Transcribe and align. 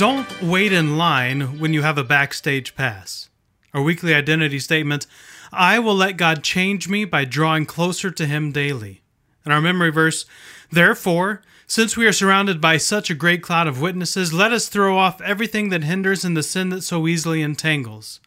Don't 0.00 0.40
wait 0.40 0.72
in 0.72 0.96
line 0.96 1.58
when 1.58 1.74
you 1.74 1.82
have 1.82 1.98
a 1.98 2.02
backstage 2.02 2.74
pass. 2.74 3.28
Our 3.74 3.82
weekly 3.82 4.14
identity 4.14 4.58
statement 4.58 5.06
I 5.52 5.78
will 5.78 5.94
let 5.94 6.16
God 6.16 6.42
change 6.42 6.88
me 6.88 7.04
by 7.04 7.26
drawing 7.26 7.66
closer 7.66 8.10
to 8.10 8.24
Him 8.24 8.50
daily. 8.50 9.02
And 9.44 9.52
our 9.52 9.60
memory 9.60 9.90
verse 9.90 10.24
Therefore, 10.72 11.42
since 11.66 11.98
we 11.98 12.06
are 12.06 12.14
surrounded 12.14 12.62
by 12.62 12.78
such 12.78 13.10
a 13.10 13.14
great 13.14 13.42
cloud 13.42 13.66
of 13.66 13.82
witnesses, 13.82 14.32
let 14.32 14.52
us 14.52 14.70
throw 14.70 14.96
off 14.96 15.20
everything 15.20 15.68
that 15.68 15.84
hinders 15.84 16.24
and 16.24 16.34
the 16.34 16.42
sin 16.42 16.70
that 16.70 16.80
so 16.80 17.06
easily 17.06 17.42
entangles. 17.42 18.20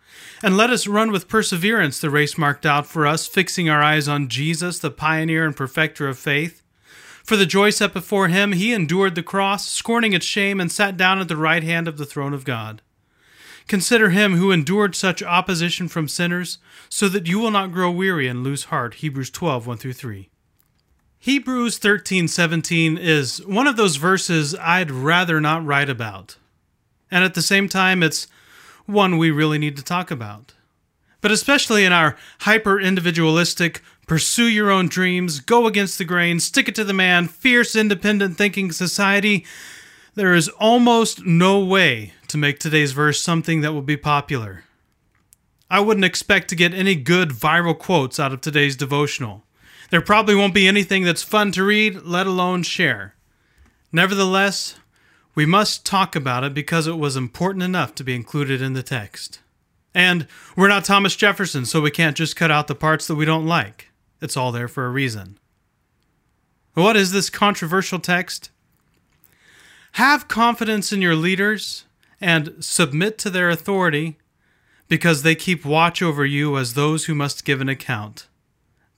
And 0.44 0.56
let 0.56 0.70
us 0.70 0.86
run 0.86 1.12
with 1.12 1.28
perseverance 1.28 2.00
the 2.00 2.12
race 2.12 2.38
marked 2.38 2.68
out 2.68 2.86
for 2.86 3.08
us, 3.08 3.26
fixing 3.26 3.68
our 3.68 3.82
eyes 3.82 4.08
on 4.08 4.28
Jesus, 4.28 4.78
the 4.78 4.92
pioneer 4.92 5.44
and 5.44 5.56
perfecter 5.56 6.08
of 6.08 6.20
faith. 6.20 6.63
For 7.24 7.38
the 7.38 7.46
joy 7.46 7.70
set 7.70 7.94
before 7.94 8.28
him, 8.28 8.52
he 8.52 8.74
endured 8.74 9.16
the 9.16 9.24
cross, 9.24 9.68
scorning 9.68 10.14
its 10.14 10.26
shame, 10.26 10.60
and 10.60 10.72
sat 10.72 10.98
down 10.98 11.20
at 11.20 11.30
the 11.30 11.38
right 11.38 11.64
hand 11.64 11.88
of 11.88 11.98
the 11.98 12.06
throne 12.06 12.34
of 12.34 12.44
God. 12.44 12.82
Consider 13.68 14.10
him 14.10 14.36
who 14.36 14.52
endured 14.52 14.94
such 14.94 15.24
opposition 15.24 15.88
from 15.88 16.10
sinners, 16.10 16.58
so 16.90 17.08
that 17.08 17.28
you 17.28 17.40
will 17.40 17.52
not 17.52 17.72
grow 17.72 17.90
weary 17.90 18.28
and 18.28 18.44
lose 18.44 18.66
heart. 18.66 18.96
Hebrews 18.96 19.30
12, 19.30 19.66
1 19.66 19.78
through 19.78 19.94
3. 19.94 20.30
Hebrews 21.18 21.78
13, 21.78 22.28
17 22.28 22.98
is 22.98 23.46
one 23.46 23.68
of 23.68 23.78
those 23.78 23.96
verses 23.96 24.54
I'd 24.56 24.92
rather 24.92 25.40
not 25.40 25.66
write 25.66 25.90
about. 25.90 26.36
And 27.10 27.24
at 27.24 27.36
the 27.36 27.42
same 27.42 27.70
time, 27.70 28.04
it's 28.04 28.28
one 28.86 29.18
we 29.18 29.32
really 29.32 29.58
need 29.58 29.78
to 29.78 29.84
talk 29.84 30.12
about. 30.12 30.54
But 31.22 31.32
especially 31.32 31.86
in 31.86 31.94
our 31.94 32.18
hyper 32.42 32.78
individualistic, 32.78 33.82
pursue 34.08 34.48
your 34.48 34.70
own 34.70 34.88
dreams, 34.88 35.40
go 35.40 35.68
against 35.68 35.98
the 35.98 36.06
grain, 36.06 36.40
stick 36.40 36.68
it 36.68 36.76
to 36.76 36.84
the 36.84 36.94
man, 36.94 37.28
fierce 37.28 37.76
independent 37.76 38.38
thinking 38.38 38.72
society, 38.72 39.46
there 40.16 40.34
is 40.34 40.50
almost 40.50 41.26
no 41.26 41.64
way 41.64 42.14
to 42.28 42.38
make 42.38 42.60
today's 42.60 42.92
verse 42.92 43.22
something 43.22 43.62
that 43.62 43.74
will 43.74 43.82
be 43.82 43.98
popular. 43.98 44.64
I 45.70 45.80
wouldn't 45.80 46.06
expect 46.06 46.50
to 46.50 46.56
get 46.56 46.74
any 46.74 46.96
good 46.96 47.30
viral 47.30 47.78
quotes 47.78 48.20
out 48.20 48.32
of 48.32 48.42
today's 48.42 48.76
devotional. 48.76 49.44
There 49.90 50.02
probably 50.02 50.36
won't 50.36 50.54
be 50.54 50.68
anything 50.68 51.04
that's 51.04 51.24
fun 51.24 51.52
to 51.54 51.64
read, 51.64 52.04
let 52.04 52.28
alone 52.28 52.64
share. 52.64 53.16
Nevertheless, 53.92 54.76
we 55.36 55.46
must 55.46 55.86
talk 55.86 56.16
about 56.16 56.44
it 56.44 56.54
because 56.54 56.86
it 56.86 56.98
was 56.98 57.16
important 57.16 57.64
enough 57.64 57.96
to 57.96 58.04
be 58.04 58.16
included 58.16 58.62
in 58.62 58.74
the 58.74 58.84
text. 58.84 59.40
And 59.96 60.28
we're 60.56 60.68
not 60.68 60.86
Thomas 60.86 61.16
Jefferson, 61.16 61.66
so 61.66 61.82
we 61.82 61.92
can't 61.92 62.18
just 62.18 62.36
cut 62.36 62.52
out 62.52 62.68
the 62.68 62.76
parts 62.76 63.08
that 63.08 63.16
we 63.16 63.26
don't 63.26 63.46
like. 63.46 63.90
It's 64.24 64.38
all 64.38 64.54
there 64.54 64.70
for 64.70 64.86
a 64.86 64.90
reason. 64.90 65.38
What 66.76 66.96
is 66.96 67.12
this 67.12 67.30
controversial 67.30 68.00
text? 68.00 68.52
Have 69.94 70.30
confidence 70.30 70.94
in 70.94 71.02
your 71.02 71.16
leaders 71.16 71.84
and 72.22 72.56
submit 72.64 73.18
to 73.18 73.30
their 73.30 73.50
authority 73.50 74.18
because 74.88 75.24
they 75.24 75.36
keep 75.36 75.66
watch 75.66 76.02
over 76.02 76.26
you 76.26 76.58
as 76.58 76.74
those 76.74 77.06
who 77.06 77.14
must 77.14 77.44
give 77.44 77.60
an 77.60 77.68
account. 77.68 78.30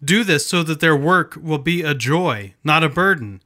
Do 0.03 0.23
this 0.23 0.45
so 0.45 0.61
that 0.61 0.79
their 0.79 0.95
work 0.95 1.35
will 1.41 1.57
be 1.57 1.81
a 1.81 1.95
joy, 1.95 2.53
not 2.63 2.83
a 2.83 2.89
burden, 2.89 3.41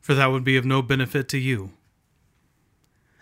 for 0.00 0.14
that 0.14 0.32
would 0.32 0.42
be 0.42 0.56
of 0.56 0.64
no 0.64 0.82
benefit 0.82 1.28
to 1.28 1.38
you. 1.38 1.70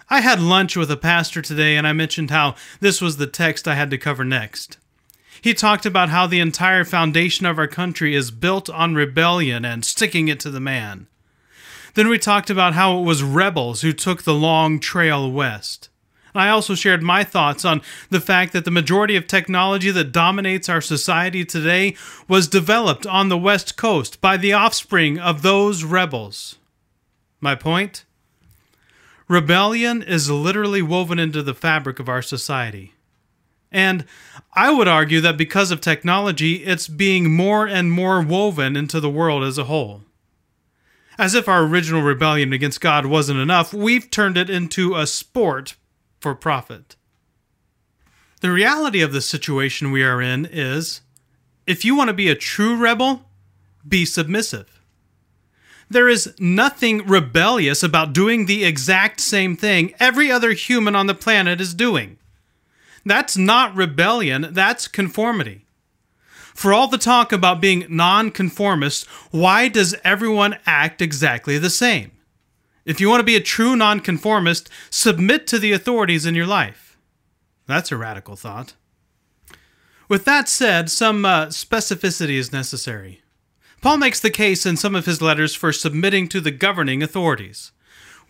I 0.08 0.22
had 0.22 0.40
lunch 0.40 0.74
with 0.74 0.90
a 0.90 0.96
pastor 0.96 1.42
today 1.42 1.76
and 1.76 1.86
I 1.86 1.92
mentioned 1.92 2.30
how 2.30 2.54
this 2.80 3.02
was 3.02 3.18
the 3.18 3.26
text 3.26 3.68
I 3.68 3.74
had 3.74 3.90
to 3.90 3.98
cover 3.98 4.24
next. 4.24 4.78
He 5.40 5.54
talked 5.54 5.86
about 5.86 6.10
how 6.10 6.26
the 6.26 6.40
entire 6.40 6.84
foundation 6.84 7.46
of 7.46 7.58
our 7.58 7.66
country 7.66 8.14
is 8.14 8.30
built 8.30 8.68
on 8.68 8.94
rebellion 8.94 9.64
and 9.64 9.84
sticking 9.84 10.28
it 10.28 10.40
to 10.40 10.50
the 10.50 10.60
man. 10.60 11.06
Then 11.94 12.08
we 12.08 12.18
talked 12.18 12.50
about 12.50 12.74
how 12.74 12.98
it 12.98 13.04
was 13.04 13.22
rebels 13.22 13.80
who 13.80 13.92
took 13.92 14.22
the 14.22 14.34
long 14.34 14.78
trail 14.78 15.30
west. 15.30 15.88
I 16.34 16.48
also 16.48 16.74
shared 16.74 17.02
my 17.02 17.24
thoughts 17.24 17.64
on 17.64 17.82
the 18.10 18.20
fact 18.20 18.52
that 18.52 18.64
the 18.64 18.70
majority 18.70 19.16
of 19.16 19.26
technology 19.26 19.90
that 19.90 20.12
dominates 20.12 20.68
our 20.68 20.80
society 20.80 21.44
today 21.44 21.96
was 22.28 22.46
developed 22.46 23.06
on 23.06 23.28
the 23.28 23.38
West 23.38 23.76
Coast 23.76 24.20
by 24.20 24.36
the 24.36 24.52
offspring 24.52 25.18
of 25.18 25.42
those 25.42 25.82
rebels. 25.82 26.58
My 27.40 27.54
point? 27.54 28.04
Rebellion 29.26 30.02
is 30.02 30.30
literally 30.30 30.82
woven 30.82 31.18
into 31.18 31.42
the 31.42 31.54
fabric 31.54 31.98
of 31.98 32.08
our 32.08 32.22
society. 32.22 32.94
And 33.72 34.04
I 34.52 34.70
would 34.70 34.88
argue 34.88 35.20
that 35.20 35.36
because 35.36 35.70
of 35.70 35.80
technology, 35.80 36.64
it's 36.64 36.88
being 36.88 37.30
more 37.30 37.66
and 37.66 37.92
more 37.92 38.20
woven 38.20 38.76
into 38.76 39.00
the 39.00 39.10
world 39.10 39.44
as 39.44 39.58
a 39.58 39.64
whole. 39.64 40.02
As 41.18 41.34
if 41.34 41.48
our 41.48 41.64
original 41.64 42.02
rebellion 42.02 42.52
against 42.52 42.80
God 42.80 43.06
wasn't 43.06 43.40
enough, 43.40 43.72
we've 43.72 44.10
turned 44.10 44.36
it 44.36 44.50
into 44.50 44.96
a 44.96 45.06
sport 45.06 45.76
for 46.18 46.34
profit. 46.34 46.96
The 48.40 48.50
reality 48.50 49.02
of 49.02 49.12
the 49.12 49.20
situation 49.20 49.92
we 49.92 50.02
are 50.02 50.20
in 50.20 50.46
is 50.46 51.02
if 51.66 51.84
you 51.84 51.94
want 51.94 52.08
to 52.08 52.14
be 52.14 52.28
a 52.28 52.34
true 52.34 52.76
rebel, 52.76 53.26
be 53.86 54.04
submissive. 54.04 54.80
There 55.90 56.08
is 56.08 56.34
nothing 56.38 57.06
rebellious 57.06 57.82
about 57.82 58.12
doing 58.12 58.46
the 58.46 58.64
exact 58.64 59.20
same 59.20 59.56
thing 59.56 59.92
every 60.00 60.30
other 60.30 60.52
human 60.52 60.96
on 60.96 61.06
the 61.06 61.14
planet 61.14 61.60
is 61.60 61.74
doing. 61.74 62.16
That's 63.04 63.36
not 63.36 63.74
rebellion, 63.74 64.48
that's 64.52 64.88
conformity. 64.88 65.64
For 66.54 66.72
all 66.72 66.88
the 66.88 66.98
talk 66.98 67.32
about 67.32 67.60
being 67.60 67.86
nonconformist, 67.88 69.06
why 69.30 69.68
does 69.68 69.94
everyone 70.04 70.58
act 70.66 71.00
exactly 71.00 71.58
the 71.58 71.70
same? 71.70 72.12
If 72.84 73.00
you 73.00 73.08
want 73.08 73.20
to 73.20 73.24
be 73.24 73.36
a 73.36 73.40
true 73.40 73.76
nonconformist, 73.76 74.68
submit 74.90 75.46
to 75.46 75.58
the 75.58 75.72
authorities 75.72 76.26
in 76.26 76.34
your 76.34 76.46
life. 76.46 76.98
That's 77.66 77.92
a 77.92 77.96
radical 77.96 78.36
thought. 78.36 78.74
With 80.08 80.24
that 80.24 80.48
said, 80.48 80.90
some 80.90 81.24
uh, 81.24 81.46
specificity 81.46 82.34
is 82.34 82.52
necessary. 82.52 83.22
Paul 83.80 83.98
makes 83.98 84.20
the 84.20 84.30
case 84.30 84.66
in 84.66 84.76
some 84.76 84.94
of 84.94 85.06
his 85.06 85.22
letters 85.22 85.54
for 85.54 85.72
submitting 85.72 86.28
to 86.28 86.40
the 86.40 86.50
governing 86.50 87.02
authorities. 87.02 87.72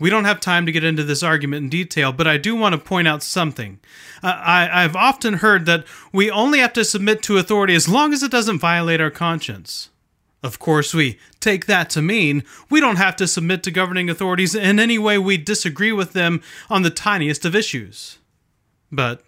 We 0.01 0.11
don't 0.11 0.25
have 0.25 0.41
time 0.41 0.67
to 0.67 0.73
get 0.73 0.83
into 0.83 1.05
this 1.05 1.23
argument 1.23 1.65
in 1.65 1.69
detail, 1.69 2.13
but 2.13 2.27
I 2.27 2.39
do 2.39 2.57
want 2.57 2.73
to 2.73 2.81
point 2.81 3.07
out 3.07 3.23
something. 3.23 3.79
Uh, 4.23 4.29
I, 4.29 4.83
I've 4.83 4.97
often 4.97 5.35
heard 5.35 5.67
that 5.67 5.85
we 6.13 6.31
only 6.31 6.59
have 6.59 6.73
to 6.73 6.85
submit 6.85 7.23
to 7.25 7.37
authority 7.37 7.75
as 7.75 7.89
long 7.89 8.13
as 8.13 8.23
it 8.23 8.33
doesn't 8.33 8.59
violate 8.59 9.01
our 9.01 9.11
conscience. 9.11 9.91
Of 10.43 10.59
course, 10.59 10.95
we 10.95 11.19
take 11.39 11.67
that 11.67 11.91
to 11.91 12.03
mean 12.03 12.45
we 12.71 12.81
don't 12.81 12.97
have 12.97 13.15
to 13.17 13.29
submit 13.29 13.63
to 13.65 13.71
governing 13.71 14.09
authorities 14.09 14.55
in 14.55 14.81
any 14.81 14.97
way 14.97 15.19
we 15.19 15.37
disagree 15.37 15.93
with 15.93 16.15
them 16.15 16.43
on 16.71 16.81
the 16.81 16.91
tiniest 16.91 17.45
of 17.45 17.55
issues. 17.55 18.19
But 18.91 19.23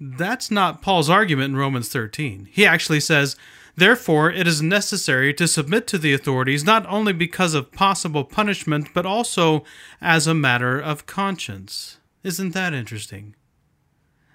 that's 0.00 0.50
not 0.50 0.82
Paul's 0.82 1.08
argument 1.08 1.52
in 1.52 1.56
Romans 1.56 1.88
13. 1.88 2.48
He 2.50 2.66
actually 2.66 3.00
says, 3.00 3.36
Therefore, 3.76 4.30
it 4.30 4.46
is 4.46 4.62
necessary 4.62 5.34
to 5.34 5.46
submit 5.46 5.86
to 5.88 5.98
the 5.98 6.14
authorities 6.14 6.64
not 6.64 6.86
only 6.86 7.12
because 7.12 7.52
of 7.52 7.72
possible 7.72 8.24
punishment, 8.24 8.88
but 8.94 9.04
also 9.04 9.64
as 10.00 10.26
a 10.26 10.34
matter 10.34 10.80
of 10.80 11.04
conscience. 11.04 11.98
Isn't 12.22 12.54
that 12.54 12.72
interesting? 12.72 13.34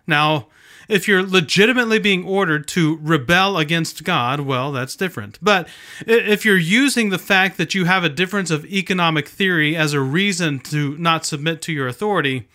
Now, 0.06 0.48
if 0.88 1.08
you're 1.08 1.26
legitimately 1.26 2.00
being 2.00 2.24
ordered 2.24 2.68
to 2.70 3.00
rebel 3.02 3.58
against 3.58 4.04
God, 4.04 4.42
well, 4.42 4.72
that's 4.72 4.96
different. 4.96 5.40
But 5.42 5.68
if 6.06 6.46
you're 6.46 6.58
using 6.58 7.10
the 7.10 7.20
fact 7.20 7.58
that 7.58 7.74
you 7.74 7.86
have 7.86 8.04
a 8.04 8.10
difference 8.10 8.52
of 8.52 8.66
economic 8.66 9.28
theory 9.28 9.76
as 9.76 9.94
a 9.94 10.02
reason 10.02 10.60
to 10.62 10.98
not 10.98 11.26
submit 11.26 11.62
to 11.64 11.74
your 11.74 11.88
authority, 11.88 12.48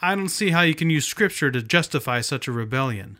I 0.00 0.14
don't 0.14 0.28
see 0.28 0.50
how 0.50 0.62
you 0.62 0.74
can 0.74 0.90
use 0.90 1.06
Scripture 1.06 1.50
to 1.50 1.62
justify 1.62 2.20
such 2.20 2.48
a 2.48 2.52
rebellion. 2.52 3.18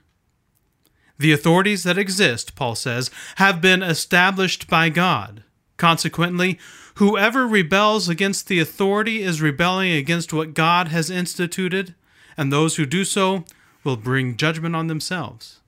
The 1.18 1.32
authorities 1.32 1.82
that 1.82 1.98
exist, 1.98 2.54
Paul 2.54 2.74
says, 2.76 3.10
have 3.36 3.60
been 3.60 3.82
established 3.82 4.68
by 4.68 4.88
God. 4.88 5.42
Consequently, 5.76 6.58
whoever 6.94 7.46
rebels 7.46 8.08
against 8.08 8.48
the 8.48 8.60
authority 8.60 9.22
is 9.22 9.42
rebelling 9.42 9.92
against 9.92 10.32
what 10.32 10.54
God 10.54 10.88
has 10.88 11.10
instituted, 11.10 11.94
and 12.36 12.52
those 12.52 12.76
who 12.76 12.86
do 12.86 13.04
so 13.04 13.44
will 13.82 13.96
bring 13.96 14.36
judgment 14.36 14.76
on 14.76 14.86
themselves. 14.86 15.60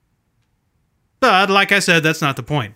But, 1.19 1.49
like 1.49 1.71
I 1.71 1.79
said, 1.79 2.01
that's 2.01 2.21
not 2.21 2.35
the 2.35 2.43
point. 2.43 2.75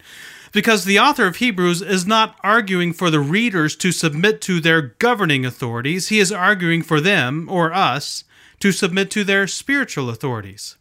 Because 0.52 0.86
the 0.86 1.00
author 1.00 1.28
of 1.28 1.38
Hebrews 1.38 1.82
is 1.82 2.06
not 2.06 2.38
arguing 2.44 2.94
for 2.94 3.10
the 3.10 3.20
readers 3.20 3.76
to 3.78 3.92
submit 3.92 4.40
to 4.42 4.60
their 4.60 4.82
governing 4.82 5.46
authorities, 5.46 6.10
he 6.10 6.20
is 6.20 6.32
arguing 6.32 6.82
for 6.82 7.02
them, 7.02 7.48
or 7.50 7.74
us, 7.74 8.24
to 8.60 8.72
submit 8.72 9.12
to 9.12 9.24
their 9.24 9.48
spiritual 9.48 10.10
authorities. 10.10 10.78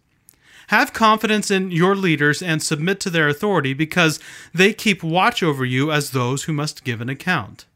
Have 0.68 0.92
confidence 0.92 1.50
in 1.50 1.70
your 1.70 1.94
leaders 1.94 2.42
and 2.42 2.62
submit 2.62 3.00
to 3.00 3.10
their 3.10 3.28
authority 3.28 3.74
because 3.74 4.20
they 4.52 4.72
keep 4.72 5.02
watch 5.02 5.42
over 5.42 5.64
you 5.64 5.92
as 5.92 6.10
those 6.10 6.44
who 6.44 6.52
must 6.52 6.84
give 6.84 7.00
an 7.00 7.08
account. 7.08 7.66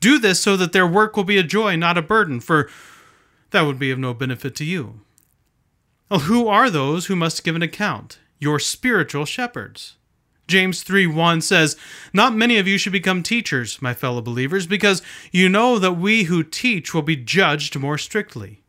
Do 0.00 0.18
this 0.18 0.40
so 0.40 0.56
that 0.56 0.72
their 0.72 0.86
work 0.86 1.16
will 1.16 1.24
be 1.24 1.38
a 1.38 1.42
joy, 1.42 1.76
not 1.76 1.98
a 1.98 2.02
burden, 2.02 2.40
for 2.40 2.68
that 3.50 3.62
would 3.62 3.78
be 3.78 3.90
of 3.90 3.98
no 3.98 4.14
benefit 4.14 4.54
to 4.56 4.64
you. 4.64 5.00
Well, 6.10 6.20
who 6.20 6.48
are 6.48 6.70
those 6.70 7.06
who 7.06 7.16
must 7.16 7.44
give 7.44 7.56
an 7.56 7.62
account? 7.62 8.18
Your 8.38 8.58
spiritual 8.58 9.24
shepherds. 9.24 9.96
James 10.48 10.82
3 10.82 11.06
1 11.06 11.40
says, 11.40 11.76
Not 12.12 12.34
many 12.34 12.58
of 12.58 12.66
you 12.66 12.76
should 12.78 12.92
become 12.92 13.22
teachers, 13.22 13.80
my 13.80 13.94
fellow 13.94 14.20
believers, 14.20 14.66
because 14.66 15.02
you 15.30 15.48
know 15.48 15.78
that 15.78 15.92
we 15.92 16.24
who 16.24 16.42
teach 16.42 16.92
will 16.92 17.02
be 17.02 17.16
judged 17.16 17.78
more 17.78 17.96
strictly. 17.96 18.61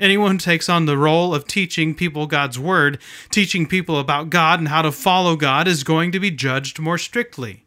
Anyone 0.00 0.32
who 0.32 0.38
takes 0.38 0.68
on 0.68 0.86
the 0.86 0.96
role 0.96 1.34
of 1.34 1.46
teaching 1.46 1.94
people 1.94 2.26
God's 2.26 2.58
Word, 2.58 2.98
teaching 3.30 3.66
people 3.66 3.98
about 3.98 4.30
God 4.30 4.60
and 4.60 4.68
how 4.68 4.82
to 4.82 4.92
follow 4.92 5.34
God, 5.34 5.66
is 5.66 5.82
going 5.82 6.12
to 6.12 6.20
be 6.20 6.30
judged 6.30 6.78
more 6.78 6.98
strictly. 6.98 7.64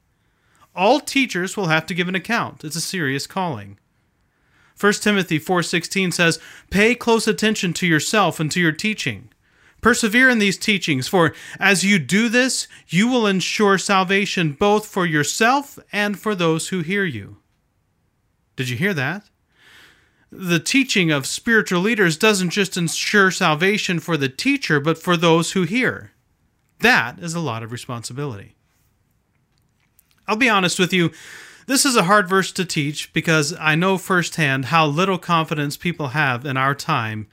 All 0.73 1.01
teachers 1.01 1.57
will 1.57 1.67
have 1.67 1.85
to 1.87 1.93
give 1.93 2.07
an 2.07 2.15
account. 2.15 2.63
It's 2.63 2.77
a 2.77 2.81
serious 2.81 3.27
calling. 3.27 3.77
1 4.79 5.03
Timothy 5.03 5.37
4:16 5.37 6.11
says, 6.13 6.39
"Pay 6.69 6.95
close 6.95 7.27
attention 7.27 7.73
to 7.73 7.85
yourself 7.85 8.39
and 8.39 8.49
to 8.51 8.61
your 8.61 8.71
teaching. 8.71 9.29
Persevere 9.81 10.29
in 10.29 10.39
these 10.39 10.57
teachings, 10.57 11.07
for 11.07 11.35
as 11.59 11.83
you 11.83 11.99
do 11.99 12.29
this, 12.29 12.67
you 12.87 13.07
will 13.07 13.27
ensure 13.27 13.77
salvation 13.77 14.53
both 14.53 14.85
for 14.85 15.05
yourself 15.05 15.77
and 15.91 16.17
for 16.17 16.33
those 16.33 16.69
who 16.69 16.79
hear 16.79 17.03
you." 17.03 17.37
Did 18.55 18.69
you 18.69 18.77
hear 18.77 18.93
that? 18.93 19.29
The 20.31 20.59
teaching 20.59 21.11
of 21.11 21.25
spiritual 21.25 21.81
leaders 21.81 22.17
doesn't 22.17 22.51
just 22.51 22.77
ensure 22.77 23.31
salvation 23.31 23.99
for 23.99 24.15
the 24.15 24.29
teacher, 24.29 24.79
but 24.79 24.97
for 24.97 25.17
those 25.17 25.51
who 25.51 25.63
hear. 25.63 26.11
That 26.79 27.19
is 27.19 27.35
a 27.35 27.39
lot 27.39 27.63
of 27.63 27.71
responsibility. 27.71 28.55
I'll 30.27 30.37
be 30.37 30.49
honest 30.49 30.79
with 30.79 30.93
you, 30.93 31.11
this 31.67 31.85
is 31.85 31.95
a 31.95 32.03
hard 32.03 32.29
verse 32.29 32.51
to 32.53 32.65
teach 32.65 33.11
because 33.13 33.53
I 33.59 33.75
know 33.75 33.97
firsthand 33.97 34.65
how 34.65 34.85
little 34.85 35.17
confidence 35.17 35.75
people 35.77 36.09
have 36.09 36.45
in 36.45 36.57
our 36.57 36.73
time 36.73 37.27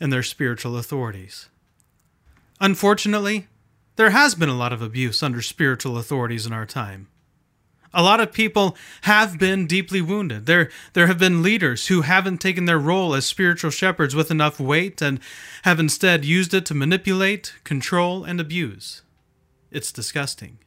in 0.00 0.10
their 0.10 0.22
spiritual 0.22 0.76
authorities. 0.76 1.48
Unfortunately, 2.60 3.48
there 3.96 4.10
has 4.10 4.34
been 4.34 4.48
a 4.48 4.56
lot 4.56 4.72
of 4.72 4.82
abuse 4.82 5.22
under 5.22 5.42
spiritual 5.42 5.98
authorities 5.98 6.46
in 6.46 6.52
our 6.52 6.66
time. 6.66 7.08
A 7.98 8.02
lot 8.02 8.20
of 8.20 8.30
people 8.30 8.76
have 9.02 9.38
been 9.38 9.66
deeply 9.66 10.02
wounded. 10.02 10.44
There, 10.44 10.68
there 10.92 11.06
have 11.06 11.18
been 11.18 11.42
leaders 11.42 11.86
who 11.86 12.02
haven't 12.02 12.42
taken 12.42 12.66
their 12.66 12.78
role 12.78 13.14
as 13.14 13.24
spiritual 13.24 13.70
shepherds 13.70 14.14
with 14.14 14.30
enough 14.30 14.60
weight 14.60 15.00
and 15.00 15.18
have 15.62 15.80
instead 15.80 16.22
used 16.22 16.52
it 16.52 16.66
to 16.66 16.74
manipulate, 16.74 17.54
control, 17.64 18.22
and 18.22 18.38
abuse. 18.38 19.00
It's 19.70 19.90
disgusting. 19.90 20.58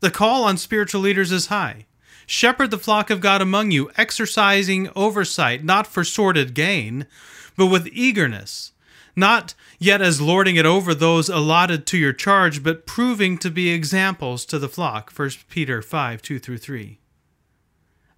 The 0.00 0.10
call 0.10 0.44
on 0.44 0.56
spiritual 0.56 1.02
leaders 1.02 1.30
is 1.30 1.48
high. 1.48 1.84
Shepherd 2.24 2.70
the 2.70 2.78
flock 2.78 3.10
of 3.10 3.20
God 3.20 3.42
among 3.42 3.70
you, 3.70 3.90
exercising 3.98 4.88
oversight, 4.96 5.62
not 5.62 5.86
for 5.86 6.04
sordid 6.04 6.54
gain, 6.54 7.06
but 7.54 7.66
with 7.66 7.86
eagerness 7.92 8.72
not 9.16 9.54
yet 9.78 10.00
as 10.00 10.20
lording 10.20 10.56
it 10.56 10.66
over 10.66 10.94
those 10.94 11.28
allotted 11.28 11.86
to 11.86 11.98
your 11.98 12.12
charge, 12.12 12.62
but 12.62 12.86
proving 12.86 13.38
to 13.38 13.50
be 13.50 13.70
examples 13.70 14.44
to 14.46 14.58
the 14.58 14.68
flock. 14.68 15.12
1 15.12 15.30
Peter 15.48 15.82
5 15.82 16.22
2 16.22 16.38
through 16.38 16.58
3. 16.58 16.98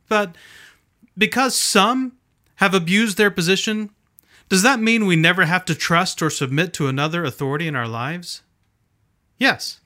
But 0.09 0.37
because 1.17 1.57
some 1.57 2.13
have 2.57 2.75
abused 2.75 3.17
their 3.17 3.31
position, 3.31 3.91
does 4.49 4.63
that 4.63 4.81
mean 4.81 5.07
we 5.07 5.17
never 5.17 5.47
have 5.47 5.65
to 5.65 5.75
trust 5.75 6.21
or 6.21 6.31
submit 6.31 6.73
to 6.75 6.87
another 6.87 7.25
authority 7.25 7.67
in 7.67 7.77
our 7.77 7.89
lives? 7.89 8.43
Yes. 9.39 9.81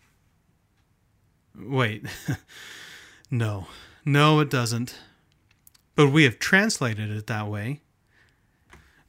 Wait. 1.59 2.05
no. 3.31 3.67
No, 4.05 4.41
it 4.41 4.51
doesn't. 4.51 4.99
But 5.95 6.09
we 6.09 6.25
have 6.25 6.39
translated 6.39 7.11
it 7.11 7.27
that 7.27 7.49
way. 7.49 7.81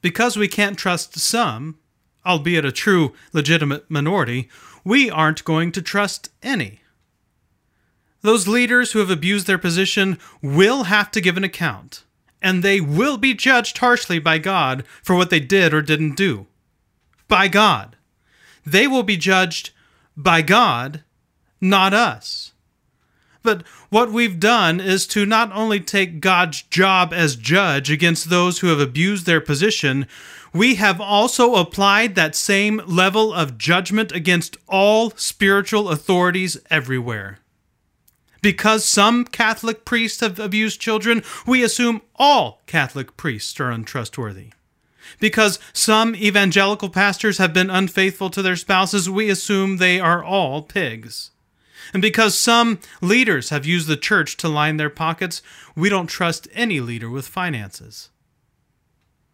Because 0.00 0.36
we 0.36 0.48
can't 0.48 0.78
trust 0.78 1.18
some, 1.18 1.78
albeit 2.24 2.64
a 2.64 2.72
true 2.72 3.14
legitimate 3.32 3.90
minority, 3.90 4.48
we 4.84 5.10
aren't 5.10 5.44
going 5.44 5.72
to 5.72 5.82
trust 5.82 6.30
any. 6.42 6.80
Those 8.20 8.48
leaders 8.48 8.92
who 8.92 8.98
have 8.98 9.10
abused 9.10 9.46
their 9.46 9.58
position 9.58 10.18
will 10.42 10.84
have 10.84 11.10
to 11.12 11.20
give 11.20 11.36
an 11.36 11.44
account, 11.44 12.04
and 12.42 12.62
they 12.62 12.80
will 12.80 13.16
be 13.16 13.34
judged 13.34 13.78
harshly 13.78 14.18
by 14.18 14.38
God 14.38 14.84
for 15.02 15.14
what 15.14 15.30
they 15.30 15.40
did 15.40 15.72
or 15.72 15.82
didn't 15.82 16.16
do. 16.16 16.46
By 17.28 17.48
God. 17.48 17.96
They 18.66 18.86
will 18.86 19.02
be 19.02 19.16
judged 19.16 19.70
by 20.16 20.42
God, 20.42 21.04
not 21.60 21.94
us. 21.94 22.52
But 23.48 23.66
what 23.88 24.12
we've 24.12 24.38
done 24.38 24.78
is 24.78 25.06
to 25.06 25.24
not 25.24 25.50
only 25.52 25.80
take 25.80 26.20
God's 26.20 26.60
job 26.60 27.14
as 27.14 27.34
judge 27.34 27.90
against 27.90 28.28
those 28.28 28.58
who 28.58 28.66
have 28.66 28.78
abused 28.78 29.24
their 29.24 29.40
position, 29.40 30.06
we 30.52 30.74
have 30.74 31.00
also 31.00 31.54
applied 31.54 32.14
that 32.14 32.36
same 32.36 32.82
level 32.86 33.32
of 33.32 33.56
judgment 33.56 34.12
against 34.12 34.58
all 34.68 35.12
spiritual 35.12 35.88
authorities 35.88 36.58
everywhere. 36.68 37.38
Because 38.42 38.84
some 38.84 39.24
Catholic 39.24 39.86
priests 39.86 40.20
have 40.20 40.38
abused 40.38 40.78
children, 40.78 41.22
we 41.46 41.62
assume 41.62 42.02
all 42.16 42.60
Catholic 42.66 43.16
priests 43.16 43.58
are 43.60 43.70
untrustworthy. 43.70 44.48
Because 45.20 45.58
some 45.72 46.14
evangelical 46.14 46.90
pastors 46.90 47.38
have 47.38 47.54
been 47.54 47.70
unfaithful 47.70 48.28
to 48.28 48.42
their 48.42 48.56
spouses, 48.56 49.08
we 49.08 49.30
assume 49.30 49.78
they 49.78 49.98
are 49.98 50.22
all 50.22 50.60
pigs. 50.60 51.30
And 51.92 52.02
because 52.02 52.38
some 52.38 52.78
leaders 53.00 53.50
have 53.50 53.66
used 53.66 53.88
the 53.88 53.96
church 53.96 54.36
to 54.38 54.48
line 54.48 54.76
their 54.76 54.90
pockets, 54.90 55.42
we 55.74 55.88
don't 55.88 56.06
trust 56.06 56.48
any 56.52 56.80
leader 56.80 57.08
with 57.10 57.26
finances. 57.26 58.10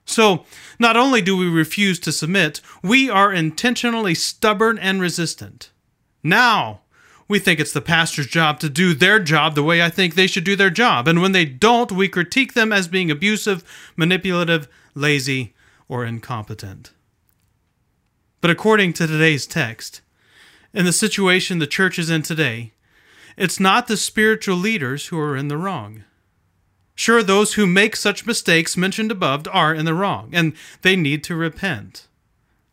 So, 0.06 0.44
not 0.78 0.96
only 0.96 1.22
do 1.22 1.36
we 1.36 1.48
refuse 1.48 1.98
to 2.00 2.12
submit, 2.12 2.60
we 2.82 3.08
are 3.08 3.32
intentionally 3.32 4.14
stubborn 4.14 4.78
and 4.78 5.00
resistant. 5.00 5.70
Now, 6.22 6.80
we 7.26 7.38
think 7.38 7.58
it's 7.58 7.72
the 7.72 7.80
pastor's 7.80 8.26
job 8.26 8.60
to 8.60 8.68
do 8.68 8.92
their 8.92 9.18
job 9.18 9.54
the 9.54 9.62
way 9.62 9.82
I 9.82 9.88
think 9.88 10.14
they 10.14 10.26
should 10.26 10.44
do 10.44 10.56
their 10.56 10.70
job. 10.70 11.08
And 11.08 11.22
when 11.22 11.32
they 11.32 11.46
don't, 11.46 11.90
we 11.90 12.08
critique 12.08 12.52
them 12.52 12.72
as 12.72 12.86
being 12.86 13.10
abusive, 13.10 13.64
manipulative, 13.96 14.68
lazy, 14.94 15.54
or 15.88 16.04
incompetent. 16.04 16.92
But 18.40 18.50
according 18.50 18.92
to 18.94 19.06
today's 19.06 19.46
text, 19.46 20.02
in 20.74 20.84
the 20.84 20.92
situation 20.92 21.58
the 21.58 21.66
church 21.66 21.98
is 21.98 22.10
in 22.10 22.22
today, 22.22 22.72
it's 23.36 23.58
not 23.58 23.86
the 23.86 23.96
spiritual 23.96 24.56
leaders 24.56 25.06
who 25.06 25.18
are 25.18 25.36
in 25.36 25.48
the 25.48 25.56
wrong. 25.56 26.04
Sure, 26.94 27.22
those 27.22 27.54
who 27.54 27.66
make 27.66 27.96
such 27.96 28.26
mistakes 28.26 28.76
mentioned 28.76 29.10
above 29.10 29.48
are 29.50 29.74
in 29.74 29.84
the 29.84 29.94
wrong, 29.94 30.30
and 30.32 30.52
they 30.82 30.94
need 30.94 31.24
to 31.24 31.34
repent. 31.34 32.06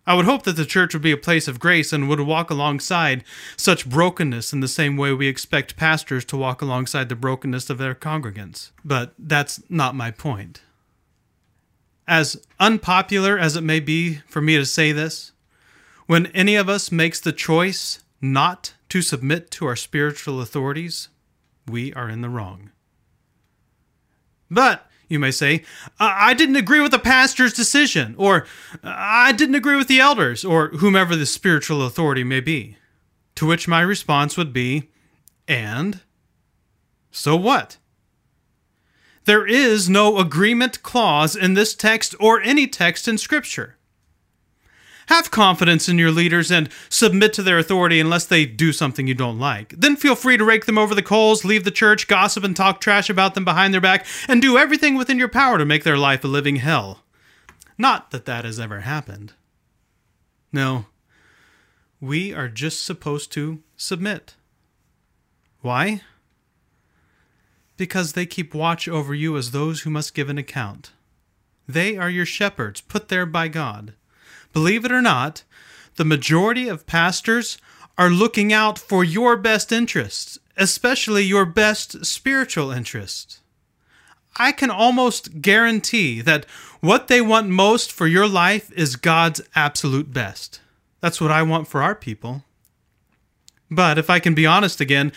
I 0.05 0.15
would 0.15 0.25
hope 0.25 0.43
that 0.43 0.55
the 0.55 0.65
church 0.65 0.93
would 0.93 1.03
be 1.03 1.11
a 1.11 1.17
place 1.17 1.47
of 1.47 1.59
grace 1.59 1.93
and 1.93 2.09
would 2.09 2.19
walk 2.19 2.49
alongside 2.49 3.23
such 3.55 3.87
brokenness 3.87 4.51
in 4.51 4.59
the 4.59 4.67
same 4.67 4.97
way 4.97 5.13
we 5.13 5.27
expect 5.27 5.77
pastors 5.77 6.25
to 6.25 6.37
walk 6.37 6.61
alongside 6.61 7.07
the 7.07 7.15
brokenness 7.15 7.69
of 7.69 7.77
their 7.77 7.95
congregants. 7.95 8.71
But 8.83 9.13
that's 9.17 9.61
not 9.69 9.95
my 9.95 10.09
point. 10.11 10.61
As 12.07 12.43
unpopular 12.59 13.37
as 13.37 13.55
it 13.55 13.61
may 13.61 13.79
be 13.79 14.15
for 14.27 14.41
me 14.41 14.57
to 14.57 14.65
say 14.65 14.91
this, 14.91 15.33
when 16.11 16.25
any 16.33 16.55
of 16.55 16.67
us 16.67 16.91
makes 16.91 17.21
the 17.21 17.31
choice 17.31 18.03
not 18.19 18.73
to 18.89 19.01
submit 19.01 19.49
to 19.49 19.65
our 19.65 19.77
spiritual 19.77 20.41
authorities, 20.41 21.07
we 21.69 21.93
are 21.93 22.09
in 22.09 22.19
the 22.19 22.27
wrong. 22.27 22.69
But, 24.49 24.91
you 25.07 25.19
may 25.19 25.31
say, 25.31 25.63
I 26.01 26.33
didn't 26.33 26.57
agree 26.57 26.81
with 26.81 26.91
the 26.91 26.99
pastor's 26.99 27.53
decision, 27.53 28.13
or 28.17 28.45
I 28.83 29.31
didn't 29.31 29.55
agree 29.55 29.77
with 29.77 29.87
the 29.87 30.01
elders, 30.01 30.43
or 30.43 30.67
whomever 30.79 31.15
the 31.15 31.25
spiritual 31.25 31.81
authority 31.85 32.25
may 32.25 32.41
be. 32.41 32.75
To 33.35 33.45
which 33.45 33.69
my 33.69 33.79
response 33.79 34.35
would 34.35 34.51
be, 34.51 34.89
and? 35.47 36.01
So 37.09 37.37
what? 37.37 37.77
There 39.23 39.47
is 39.47 39.89
no 39.89 40.17
agreement 40.17 40.83
clause 40.83 41.37
in 41.37 41.53
this 41.53 41.73
text 41.73 42.15
or 42.19 42.41
any 42.41 42.67
text 42.67 43.07
in 43.07 43.17
Scripture. 43.17 43.77
Have 45.11 45.29
confidence 45.29 45.89
in 45.89 45.97
your 45.97 46.09
leaders 46.09 46.49
and 46.49 46.69
submit 46.87 47.33
to 47.33 47.43
their 47.43 47.59
authority 47.59 47.99
unless 47.99 48.25
they 48.25 48.45
do 48.45 48.71
something 48.71 49.07
you 49.07 49.13
don't 49.13 49.37
like. 49.37 49.75
Then 49.77 49.97
feel 49.97 50.15
free 50.15 50.37
to 50.37 50.45
rake 50.45 50.65
them 50.67 50.77
over 50.77 50.95
the 50.95 51.03
coals, 51.03 51.43
leave 51.43 51.65
the 51.65 51.69
church, 51.69 52.07
gossip, 52.07 52.45
and 52.45 52.55
talk 52.55 52.79
trash 52.79 53.09
about 53.09 53.33
them 53.33 53.43
behind 53.43 53.73
their 53.73 53.81
back, 53.81 54.05
and 54.29 54.41
do 54.41 54.57
everything 54.57 54.95
within 54.95 55.19
your 55.19 55.27
power 55.27 55.57
to 55.57 55.65
make 55.65 55.83
their 55.83 55.97
life 55.97 56.23
a 56.23 56.29
living 56.29 56.55
hell. 56.55 57.03
Not 57.77 58.11
that 58.11 58.23
that 58.23 58.45
has 58.45 58.57
ever 58.57 58.79
happened. 58.79 59.33
No, 60.53 60.85
we 61.99 62.33
are 62.33 62.47
just 62.47 62.85
supposed 62.85 63.33
to 63.33 63.61
submit. 63.75 64.35
Why? 65.59 66.03
Because 67.75 68.13
they 68.13 68.25
keep 68.25 68.53
watch 68.53 68.87
over 68.87 69.13
you 69.13 69.35
as 69.35 69.51
those 69.51 69.81
who 69.81 69.89
must 69.89 70.15
give 70.15 70.29
an 70.29 70.37
account. 70.37 70.93
They 71.67 71.97
are 71.97 72.09
your 72.09 72.25
shepherds, 72.25 72.79
put 72.79 73.09
there 73.09 73.25
by 73.25 73.49
God. 73.49 73.93
Believe 74.53 74.85
it 74.85 74.91
or 74.91 75.01
not, 75.01 75.43
the 75.95 76.05
majority 76.05 76.67
of 76.67 76.87
pastors 76.87 77.57
are 77.97 78.09
looking 78.09 78.51
out 78.51 78.79
for 78.79 79.03
your 79.03 79.37
best 79.37 79.71
interests, 79.71 80.39
especially 80.57 81.23
your 81.23 81.45
best 81.45 82.05
spiritual 82.05 82.71
interests. 82.71 83.41
I 84.37 84.51
can 84.51 84.71
almost 84.71 85.41
guarantee 85.41 86.21
that 86.21 86.45
what 86.79 87.07
they 87.07 87.21
want 87.21 87.49
most 87.49 87.91
for 87.91 88.07
your 88.07 88.27
life 88.27 88.71
is 88.71 88.95
God's 88.95 89.41
absolute 89.55 90.13
best. 90.13 90.61
That's 91.01 91.19
what 91.19 91.31
I 91.31 91.43
want 91.43 91.67
for 91.67 91.81
our 91.81 91.95
people. 91.95 92.43
But 93.69 93.97
if 93.97 94.09
I 94.09 94.19
can 94.19 94.33
be 94.33 94.45
honest 94.45 94.81
again, 94.81 95.11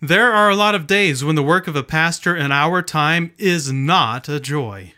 there 0.00 0.32
are 0.32 0.48
a 0.48 0.56
lot 0.56 0.74
of 0.74 0.86
days 0.86 1.24
when 1.24 1.34
the 1.34 1.42
work 1.42 1.66
of 1.66 1.76
a 1.76 1.82
pastor 1.82 2.36
in 2.36 2.52
our 2.52 2.82
time 2.82 3.32
is 3.36 3.72
not 3.72 4.28
a 4.28 4.38
joy. 4.38 4.94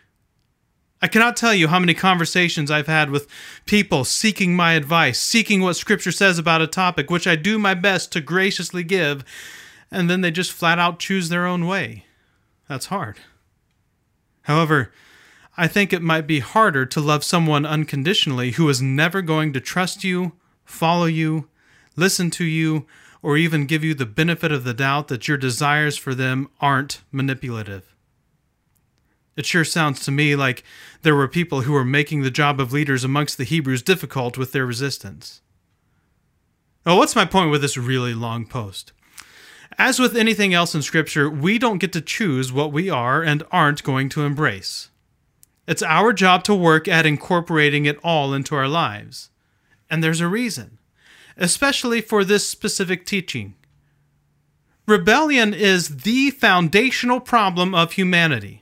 I 1.01 1.07
cannot 1.07 1.35
tell 1.35 1.53
you 1.53 1.67
how 1.67 1.79
many 1.79 1.95
conversations 1.95 2.69
I've 2.69 2.87
had 2.87 3.09
with 3.09 3.27
people 3.65 4.03
seeking 4.03 4.55
my 4.55 4.73
advice, 4.73 5.19
seeking 5.19 5.61
what 5.61 5.75
Scripture 5.75 6.11
says 6.11 6.37
about 6.37 6.61
a 6.61 6.67
topic, 6.67 7.09
which 7.09 7.25
I 7.25 7.35
do 7.35 7.57
my 7.57 7.73
best 7.73 8.11
to 8.11 8.21
graciously 8.21 8.83
give, 8.83 9.25
and 9.89 10.09
then 10.09 10.21
they 10.21 10.29
just 10.29 10.51
flat 10.51 10.77
out 10.77 10.99
choose 10.99 11.29
their 11.29 11.47
own 11.47 11.65
way. 11.65 12.05
That's 12.67 12.85
hard. 12.85 13.17
However, 14.43 14.91
I 15.57 15.67
think 15.67 15.91
it 15.91 16.01
might 16.01 16.27
be 16.27 16.39
harder 16.39 16.85
to 16.85 17.01
love 17.01 17.23
someone 17.23 17.65
unconditionally 17.65 18.51
who 18.51 18.69
is 18.69 18.81
never 18.81 19.21
going 19.21 19.53
to 19.53 19.59
trust 19.59 20.03
you, 20.03 20.33
follow 20.63 21.05
you, 21.05 21.49
listen 21.95 22.29
to 22.31 22.45
you, 22.45 22.85
or 23.21 23.37
even 23.37 23.65
give 23.65 23.83
you 23.83 23.93
the 23.93 24.05
benefit 24.05 24.51
of 24.51 24.63
the 24.63 24.73
doubt 24.73 25.07
that 25.09 25.27
your 25.27 25.37
desires 25.37 25.97
for 25.97 26.15
them 26.15 26.49
aren't 26.59 27.01
manipulative. 27.11 27.90
It 29.41 29.47
sure 29.47 29.65
sounds 29.65 30.01
to 30.01 30.11
me 30.11 30.35
like 30.35 30.63
there 31.01 31.15
were 31.15 31.27
people 31.27 31.61
who 31.61 31.73
were 31.73 31.83
making 31.83 32.21
the 32.21 32.29
job 32.29 32.59
of 32.59 32.71
leaders 32.71 33.03
amongst 33.03 33.39
the 33.39 33.43
Hebrews 33.43 33.81
difficult 33.81 34.37
with 34.37 34.51
their 34.51 34.67
resistance. 34.67 35.41
Well, 36.85 36.99
what's 36.99 37.15
my 37.15 37.25
point 37.25 37.49
with 37.49 37.63
this 37.63 37.75
really 37.75 38.13
long 38.13 38.45
post? 38.45 38.93
As 39.79 39.97
with 39.97 40.15
anything 40.15 40.53
else 40.53 40.75
in 40.75 40.83
Scripture, 40.83 41.27
we 41.27 41.57
don't 41.57 41.79
get 41.79 41.91
to 41.93 42.01
choose 42.01 42.53
what 42.53 42.71
we 42.71 42.87
are 42.87 43.23
and 43.23 43.41
aren't 43.51 43.81
going 43.81 44.09
to 44.09 44.25
embrace. 44.25 44.91
It's 45.67 45.81
our 45.81 46.13
job 46.13 46.43
to 46.43 46.53
work 46.53 46.87
at 46.87 47.07
incorporating 47.07 47.85
it 47.85 47.97
all 48.03 48.35
into 48.35 48.53
our 48.53 48.67
lives. 48.67 49.31
And 49.89 50.03
there's 50.03 50.21
a 50.21 50.27
reason, 50.27 50.77
especially 51.35 51.99
for 51.99 52.23
this 52.23 52.47
specific 52.47 53.07
teaching. 53.07 53.55
Rebellion 54.87 55.55
is 55.55 56.03
the 56.03 56.29
foundational 56.29 57.19
problem 57.19 57.73
of 57.73 57.93
humanity. 57.93 58.60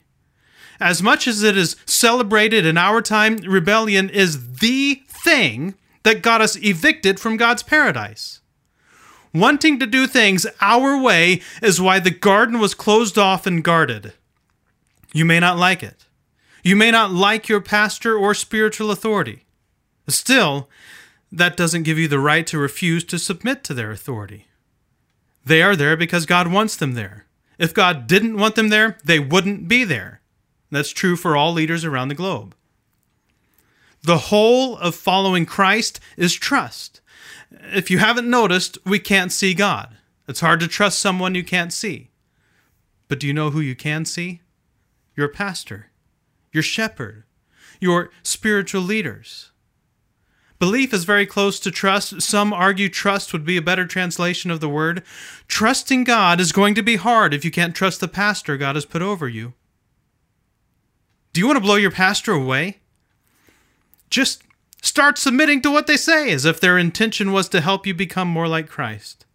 As 0.80 1.02
much 1.02 1.28
as 1.28 1.42
it 1.42 1.56
is 1.58 1.76
celebrated 1.84 2.64
in 2.64 2.78
our 2.78 3.02
time, 3.02 3.36
rebellion 3.38 4.08
is 4.08 4.56
the 4.60 5.02
thing 5.06 5.74
that 6.02 6.22
got 6.22 6.40
us 6.40 6.56
evicted 6.56 7.20
from 7.20 7.36
God's 7.36 7.62
paradise. 7.62 8.40
Wanting 9.34 9.78
to 9.78 9.86
do 9.86 10.06
things 10.06 10.46
our 10.60 11.00
way 11.00 11.42
is 11.62 11.80
why 11.80 12.00
the 12.00 12.10
garden 12.10 12.58
was 12.58 12.74
closed 12.74 13.18
off 13.18 13.46
and 13.46 13.62
guarded. 13.62 14.14
You 15.12 15.24
may 15.24 15.38
not 15.38 15.58
like 15.58 15.82
it. 15.82 16.06
You 16.64 16.76
may 16.76 16.90
not 16.90 17.12
like 17.12 17.48
your 17.48 17.60
pastor 17.60 18.16
or 18.16 18.34
spiritual 18.34 18.90
authority. 18.90 19.44
Still, 20.08 20.68
that 21.30 21.56
doesn't 21.56 21.84
give 21.84 21.98
you 21.98 22.08
the 22.08 22.18
right 22.18 22.46
to 22.48 22.58
refuse 22.58 23.04
to 23.04 23.18
submit 23.18 23.62
to 23.64 23.74
their 23.74 23.92
authority. 23.92 24.46
They 25.44 25.62
are 25.62 25.76
there 25.76 25.96
because 25.96 26.26
God 26.26 26.48
wants 26.48 26.76
them 26.76 26.94
there. 26.94 27.26
If 27.58 27.72
God 27.74 28.06
didn't 28.06 28.36
want 28.36 28.56
them 28.56 28.68
there, 28.68 28.98
they 29.04 29.18
wouldn't 29.18 29.68
be 29.68 29.84
there. 29.84 30.19
That's 30.70 30.90
true 30.90 31.16
for 31.16 31.36
all 31.36 31.52
leaders 31.52 31.84
around 31.84 32.08
the 32.08 32.14
globe. 32.14 32.54
The 34.02 34.18
whole 34.18 34.78
of 34.78 34.94
following 34.94 35.44
Christ 35.44 36.00
is 36.16 36.34
trust. 36.34 37.00
If 37.50 37.90
you 37.90 37.98
haven't 37.98 38.30
noticed, 38.30 38.78
we 38.84 38.98
can't 38.98 39.32
see 39.32 39.52
God. 39.52 39.96
It's 40.26 40.40
hard 40.40 40.60
to 40.60 40.68
trust 40.68 41.00
someone 41.00 41.34
you 41.34 41.44
can't 41.44 41.72
see. 41.72 42.10
But 43.08 43.18
do 43.18 43.26
you 43.26 43.34
know 43.34 43.50
who 43.50 43.60
you 43.60 43.74
can 43.74 44.04
see? 44.04 44.40
Your 45.16 45.28
pastor, 45.28 45.90
your 46.52 46.62
shepherd, 46.62 47.24
your 47.80 48.10
spiritual 48.22 48.82
leaders. 48.82 49.50
Belief 50.60 50.94
is 50.94 51.04
very 51.04 51.26
close 51.26 51.58
to 51.60 51.70
trust. 51.70 52.22
Some 52.22 52.52
argue 52.52 52.88
trust 52.88 53.32
would 53.32 53.44
be 53.44 53.56
a 53.56 53.62
better 53.62 53.86
translation 53.86 54.50
of 54.50 54.60
the 54.60 54.68
word. 54.68 55.02
Trusting 55.48 56.04
God 56.04 56.38
is 56.38 56.52
going 56.52 56.74
to 56.74 56.82
be 56.82 56.96
hard 56.96 57.34
if 57.34 57.44
you 57.44 57.50
can't 57.50 57.74
trust 57.74 58.00
the 58.00 58.08
pastor 58.08 58.56
God 58.56 58.76
has 58.76 58.84
put 58.84 59.02
over 59.02 59.28
you. 59.28 59.54
Do 61.32 61.40
you 61.40 61.46
want 61.46 61.56
to 61.56 61.62
blow 61.62 61.76
your 61.76 61.90
pastor 61.90 62.32
away? 62.32 62.78
Just 64.08 64.42
start 64.82 65.18
submitting 65.18 65.62
to 65.62 65.70
what 65.70 65.86
they 65.86 65.96
say 65.96 66.32
as 66.32 66.44
if 66.44 66.60
their 66.60 66.76
intention 66.76 67.32
was 67.32 67.48
to 67.50 67.60
help 67.60 67.86
you 67.86 67.94
become 67.94 68.28
more 68.28 68.48
like 68.48 68.68
Christ. 68.68 69.26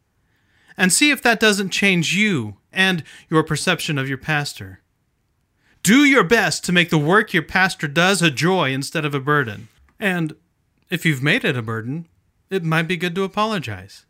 And 0.77 0.91
see 0.91 1.09
if 1.09 1.21
that 1.21 1.39
doesn't 1.39 1.69
change 1.69 2.15
you 2.15 2.57
and 2.73 3.03
your 3.29 3.43
perception 3.43 3.97
of 3.97 4.09
your 4.09 4.17
pastor. 4.17 4.81
Do 5.83 6.03
your 6.03 6.23
best 6.23 6.65
to 6.65 6.73
make 6.73 6.89
the 6.89 6.97
work 6.97 7.33
your 7.33 7.43
pastor 7.43 7.87
does 7.87 8.21
a 8.21 8.31
joy 8.31 8.71
instead 8.71 9.05
of 9.05 9.13
a 9.13 9.19
burden. 9.19 9.69
And 9.99 10.35
if 10.89 11.05
you've 11.05 11.23
made 11.23 11.45
it 11.45 11.55
a 11.55 11.61
burden, 11.61 12.07
it 12.49 12.63
might 12.63 12.87
be 12.87 12.97
good 12.97 13.15
to 13.15 13.23
apologize. 13.23 14.05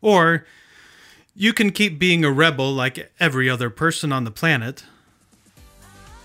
Or 0.00 0.44
you 1.34 1.52
can 1.52 1.70
keep 1.70 1.98
being 1.98 2.24
a 2.24 2.32
rebel 2.32 2.72
like 2.72 3.12
every 3.20 3.48
other 3.48 3.70
person 3.70 4.12
on 4.12 4.24
the 4.24 4.30
planet, 4.30 4.84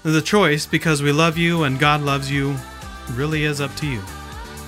the 0.10 0.22
choice, 0.22 0.66
because 0.66 1.04
we 1.04 1.12
love 1.12 1.38
you 1.38 1.64
and 1.64 1.78
God 1.80 2.02
loves 2.02 2.32
you, 2.32 2.56
really 3.12 3.44
is 3.44 3.62
up 3.62 3.76
to 3.76 3.86
you. 3.88 4.02